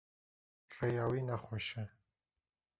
[0.75, 1.83] Rêya wî ne xweş e.